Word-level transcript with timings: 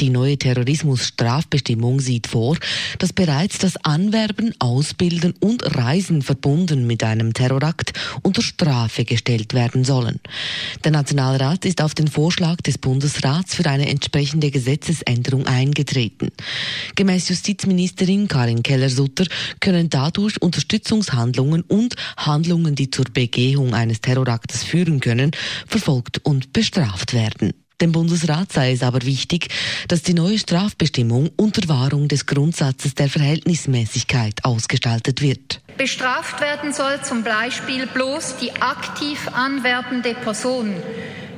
Die 0.00 0.10
neue 0.10 0.36
Terrorismusstrafbestimmung 0.38 2.00
sieht 2.00 2.26
vor, 2.26 2.56
dass 2.98 3.12
bereits 3.12 3.58
das 3.58 3.76
Anwerben, 3.84 4.52
Ausbilden 4.58 5.34
und 5.40 5.76
Reisen 5.76 6.22
verbunden 6.22 6.86
mit 6.86 7.04
einem 7.04 7.32
Terrorakt 7.32 7.92
unter 8.22 8.42
Strafe 8.42 9.04
gestellt 9.04 9.54
werden 9.54 9.84
sollen. 9.84 10.20
Der 10.82 10.90
Nationalrat 10.92 11.64
ist 11.64 11.80
auf 11.80 11.94
den 11.94 12.08
Vorschlag 12.08 12.56
des 12.62 12.78
Bundesrats 12.78 13.54
für 13.54 13.66
eine 13.66 13.88
entsprechende 13.88 14.50
Gesetzesänderung 14.50 15.46
eingetreten. 15.46 16.30
Gemäß 16.96 17.28
Justizministerin 17.28 18.28
Karin 18.28 18.62
Keller-Sutter 18.62 19.26
können 19.60 19.90
dadurch 19.90 20.40
Unterstützungshandlungen 20.42 21.62
und 21.62 21.94
Handlungen, 22.16 22.74
die 22.74 22.90
zur 22.90 23.06
Begehung 23.06 23.74
eines 23.74 24.00
Terroraktes 24.00 24.64
führen 24.64 25.00
können, 25.00 25.30
verfolgt 25.66 26.20
und 26.24 26.52
bestraft 26.52 27.14
werden. 27.14 27.52
Dem 27.80 27.92
Bundesrat 27.92 28.52
sei 28.52 28.72
es 28.72 28.82
aber 28.82 29.02
wichtig, 29.02 29.48
dass 29.88 30.02
die 30.02 30.14
neue 30.14 30.38
Strafbestimmung 30.38 31.30
unter 31.36 31.68
Wahrung 31.68 32.08
des 32.08 32.26
Grundsatzes 32.26 32.94
der 32.94 33.08
Verhältnismäßigkeit 33.08 34.44
ausgestaltet 34.44 35.20
wird. 35.20 35.60
Bestraft 35.76 36.40
werden 36.40 36.72
soll 36.72 37.02
zum 37.02 37.24
Beispiel 37.24 37.86
bloß 37.86 38.36
die 38.40 38.52
aktiv 38.52 39.28
anwerbende 39.32 40.14
Person. 40.14 40.72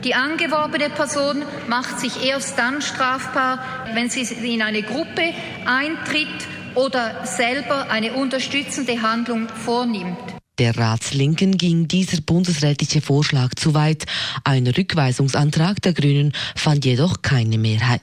Die 0.05 0.15
angeworbene 0.15 0.91
Person 0.91 1.43
macht 1.69 1.99
sich 2.01 2.23
erst 2.23 2.59
dann 2.59 2.83
strafbar, 2.83 3.65
wenn 3.95 4.11
sie 4.11 4.23
in 4.23 4.61
eine 4.61 4.83
Gruppe 4.83 5.33
eintritt 5.65 6.29
oder 6.75 7.27
selber 7.27 7.91
eine 7.91 8.13
unterstützende 8.13 9.01
Handlung 9.01 9.49
vornimmt. 9.49 10.36
Der 10.59 10.77
Ratslinken 10.77 11.59
ging 11.59 11.87
dieser 11.87 12.23
bundesrätliche 12.23 13.03
Vorschlag 13.03 13.55
zu 13.57 13.75
weit. 13.75 14.07
Ein 14.43 14.67
Rückweisungsantrag 14.67 15.83
der 15.83 15.93
Grünen 15.93 16.33
fand 16.55 16.85
jedoch 16.87 17.21
keine 17.21 17.59
Mehrheit. 17.59 18.01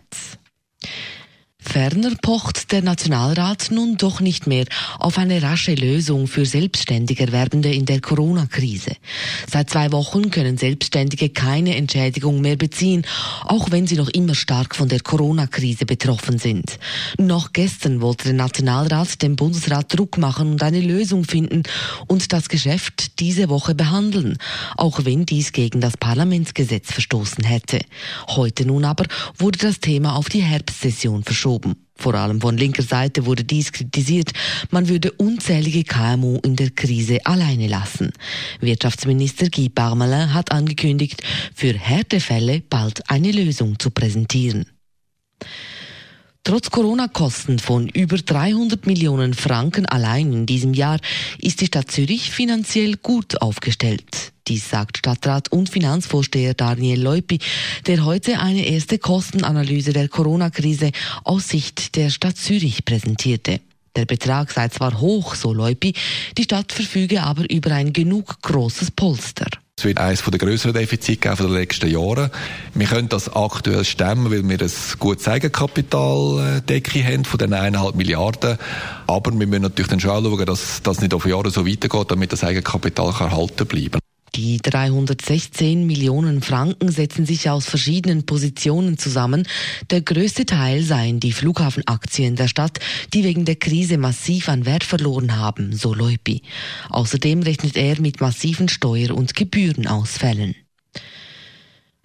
Ferner 1.64 2.11
pocht 2.22 2.72
der 2.72 2.83
Nationalrat 2.83 3.72
nun 3.72 3.97
doch 3.97 4.19
nicht 4.19 4.47
mehr 4.47 4.66
auf 5.00 5.17
eine 5.17 5.42
rasche 5.42 5.73
Lösung 5.73 6.28
für 6.28 6.45
Selbstständigerwerbende 6.45 7.73
in 7.73 7.86
der 7.86 8.02
Corona-Krise. 8.02 8.92
Seit 9.50 9.69
zwei 9.69 9.91
Wochen 9.91 10.30
können 10.30 10.58
Selbstständige 10.58 11.30
keine 11.30 11.75
Entschädigung 11.75 12.41
mehr 12.41 12.58
beziehen, 12.58 13.06
auch 13.45 13.72
wenn 13.72 13.88
sie 13.88 13.95
noch 13.95 14.09
immer 14.09 14.36
stark 14.36 14.75
von 14.75 14.89
der 14.89 15.00
Corona-Krise 15.00 15.86
betroffen 15.86 16.38
sind. 16.38 16.78
Noch 17.17 17.53
gestern 17.53 18.02
wollte 18.02 18.25
der 18.25 18.34
Nationalrat 18.34 19.22
dem 19.22 19.36
Bundesrat 19.36 19.97
Druck 19.97 20.17
machen 20.17 20.52
und 20.52 20.64
eine 20.64 20.81
Lösung 20.81 21.23
finden 21.23 21.64
und 22.08 22.34
das 22.34 22.50
Geschäft 22.50 23.19
diese 23.19 23.50
Woche 23.50 23.73
behandeln, 23.73 24.38
auch 24.78 25.06
wenn 25.06 25.25
dies 25.25 25.53
gegen 25.53 25.81
das 25.81 25.97
Parlamentsgesetz 25.97 26.91
verstoßen 26.91 27.44
hätte. 27.44 27.80
Heute 28.28 28.66
nun 28.66 28.86
aber 28.86 29.06
wurde 29.38 29.59
das 29.59 29.80
Thema 29.80 30.16
auf 30.16 30.30
die 30.30 30.44
Herbstsession 30.44 31.23
verschoben 31.23 31.52
verschoben. 31.53 31.75
Vor 31.95 32.15
allem 32.15 32.41
von 32.41 32.57
linker 32.57 32.83
Seite 32.83 33.25
wurde 33.25 33.43
dies 33.43 33.71
kritisiert. 33.71 34.31
Man 34.71 34.87
würde 34.89 35.11
unzählige 35.11 35.83
KMU 35.83 36.39
in 36.43 36.55
der 36.55 36.71
Krise 36.71 37.19
alleine 37.25 37.67
lassen. 37.67 38.11
Wirtschaftsminister 38.59 39.49
Guy 39.49 39.69
Parmelin 39.69 40.33
hat 40.33 40.51
angekündigt, 40.51 41.21
für 41.53 41.73
Härtefälle 41.73 42.61
bald 42.69 43.09
eine 43.09 43.31
Lösung 43.31 43.77
zu 43.79 43.91
präsentieren. 43.91 44.65
Trotz 46.45 46.72
Corona-Kosten 46.72 47.58
von 47.58 47.88
über 47.88 48.17
300 48.17 48.85
Millionen 48.85 49.34
Franken 49.34 49.85
allein 49.85 50.34
in 50.34 50.45
diesem 50.45 50.73
Jahr 50.73 51.00
ist 51.40 51.62
die 51.62 51.67
Stadt 51.67 51.90
Zürich 51.90 52.31
finanziell 52.31 52.97
gut 52.97 53.41
aufgestellt. 53.41 54.34
Dies 54.50 54.69
sagt 54.69 54.97
Stadtrat 54.97 55.53
und 55.53 55.69
Finanzvorsteher 55.69 56.53
Daniel 56.53 57.01
Leupi, 57.01 57.40
der 57.88 58.03
heute 58.03 58.41
eine 58.41 58.66
erste 58.66 59.00
Kostenanalyse 59.00 59.94
der 59.94 60.09
Corona-Krise 60.09 60.91
aus 61.23 61.47
Sicht 61.47 61.95
der 61.95 62.09
Stadt 62.09 62.35
Zürich 62.35 62.84
präsentierte. 62.84 63.62
Der 63.96 64.03
Betrag 64.03 64.51
sei 64.51 64.67
zwar 64.67 65.00
hoch, 65.00 65.35
so 65.35 65.53
Leupi, 65.53 65.94
die 66.38 66.44
Stadt 66.44 66.73
verfüge 66.73 67.23
aber 67.23 67.50
über 67.50 67.72
ein 67.72 67.94
genug 67.94 68.41
großes 68.41 68.91
Polster. 68.91 69.47
Es 69.83 69.88
wird 69.88 69.99
eines 69.99 70.23
der 70.23 70.39
grösseren 70.39 70.73
Defizite 70.73 71.35
der 71.38 71.49
letzten 71.49 71.91
Jahre. 71.91 72.31
Wir 72.73 72.88
können 72.88 73.09
das 73.09 73.27
aktuell 73.35 73.83
stemmen, 73.83 74.31
weil 74.31 74.47
wir 74.47 74.61
ein 74.61 74.71
gutes 74.97 75.27
Eigenkapitaldecke 75.27 77.03
haben 77.03 77.25
von 77.25 77.38
den 77.38 77.53
1,5 77.53 77.93
Milliarden. 77.97 78.57
Aber 79.07 79.38
wir 79.38 79.45
müssen 79.45 79.63
natürlich 79.63 79.89
dann 79.89 79.99
schon 79.99 80.23
schauen, 80.23 80.45
dass 80.45 80.81
das 80.83 81.01
nicht 81.01 81.13
auf 81.13 81.25
Jahre 81.25 81.49
so 81.49 81.67
weitergeht, 81.67 82.11
damit 82.11 82.31
das 82.31 82.45
Eigenkapital 82.45 83.07
erhalten 83.07 83.67
bleiben. 83.67 84.03
Die 84.35 84.57
316 84.57 85.85
Millionen 85.85 86.41
Franken 86.41 86.91
setzen 86.91 87.23
sich 87.23 87.51
aus 87.51 87.67
verschiedenen 87.67 88.25
Positionen 88.25 88.97
zusammen. 88.97 89.47
Der 89.91 90.01
größte 90.01 90.47
Teil 90.47 90.81
seien 90.81 91.19
die 91.19 91.31
Flughafenaktien 91.31 92.35
der 92.35 92.47
Stadt, 92.47 92.79
die 93.13 93.23
wegen 93.23 93.45
der 93.45 93.57
Krise 93.57 93.99
massiv 93.99 94.49
an 94.49 94.66
Wert 94.66 94.83
verloren 94.83 95.38
haben, 95.38 95.73
so 95.73 95.93
Leupi. 95.93 96.41
Außerdem 96.89 97.43
rechnet 97.43 97.77
er 97.77 98.01
mit 98.01 98.22
massiven 98.22 98.69
Steuer- 98.69 99.16
und 99.16 99.35
Gebührenausfällen. 99.35 100.55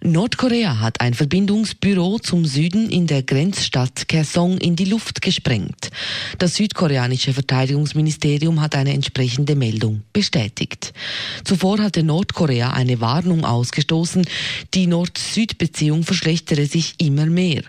Nordkorea 0.01 0.79
hat 0.79 1.01
ein 1.01 1.13
Verbindungsbüro 1.13 2.19
zum 2.19 2.45
Süden 2.45 2.89
in 2.89 3.05
der 3.05 3.21
Grenzstadt 3.21 4.07
Kaesong 4.07 4.57
in 4.57 4.77
die 4.77 4.85
Luft 4.85 5.21
gesprengt. 5.21 5.91
Das 6.37 6.55
südkoreanische 6.55 7.33
Verteidigungsministerium 7.33 8.61
hat 8.61 8.75
eine 8.75 8.93
entsprechende 8.93 9.57
Meldung 9.57 10.03
bestätigt. 10.13 10.93
Zuvor 11.43 11.79
hatte 11.79 12.03
Nordkorea 12.03 12.71
eine 12.71 13.01
Warnung 13.01 13.43
ausgestoßen, 13.43 14.25
die 14.73 14.87
Nord-Süd-Beziehung 14.87 16.03
verschlechtere 16.03 16.65
sich 16.65 16.93
immer 16.99 17.25
mehr. 17.25 17.63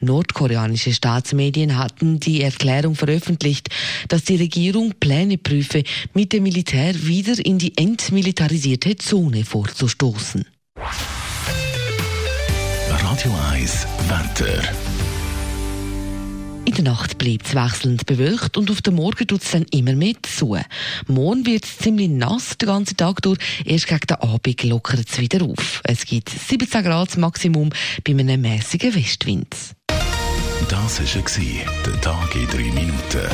Nordkoreanische 0.00 0.92
Staatsmedien 0.92 1.78
hatten 1.78 2.18
die 2.18 2.42
Erklärung 2.42 2.96
veröffentlicht, 2.96 3.68
dass 4.08 4.24
die 4.24 4.36
Regierung 4.36 4.94
Pläne 4.98 5.38
prüfe, 5.38 5.84
mit 6.14 6.32
dem 6.32 6.42
Militär 6.42 7.06
wieder 7.06 7.34
in 7.46 7.58
die 7.58 7.78
entmilitarisierte 7.78 8.96
Zone 8.96 9.44
vorzustoßen. 9.44 10.46
Radio 13.26 13.40
1 13.50 13.86
Wetter. 14.08 14.62
In 16.64 16.74
der 16.74 16.84
Nacht 16.84 17.18
bleibt 17.18 17.48
es 17.48 17.54
wechselnd 17.56 18.06
bewölkt 18.06 18.56
und 18.56 18.70
auf 18.70 18.82
den 18.82 18.94
Morgen 18.94 19.26
tut 19.26 19.42
es 19.42 19.50
dann 19.50 19.64
immer 19.72 19.94
mehr 19.94 20.14
zu. 20.22 20.56
Morgen 21.08 21.44
wird 21.44 21.64
es 21.64 21.76
ziemlich 21.78 22.08
nass 22.08 22.56
den 22.56 22.68
ganzen 22.68 22.96
Tag 22.96 23.22
durch. 23.22 23.38
Erst 23.64 23.88
gegen 23.88 24.06
den 24.06 24.16
Abend 24.18 24.62
lockert 24.62 25.08
es 25.10 25.18
wieder 25.18 25.44
auf. 25.44 25.80
Es 25.82 26.04
gibt 26.04 26.28
17 26.28 26.84
Grad 26.84 27.16
Maximum 27.16 27.70
bei 28.04 28.12
einem 28.12 28.40
mäßigen 28.42 28.94
Westwind. 28.94 29.48
Das 30.68 31.00
war 31.00 31.44
der 31.84 32.00
Tag 32.00 32.34
in 32.36 32.46
drei 32.46 32.80
Minuten. 32.80 33.26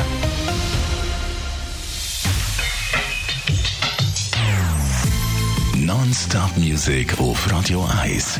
Non-Stop 5.85 6.57
Music 6.57 7.19
auf 7.19 7.51
Radio 7.51 7.87
1. 8.01 8.39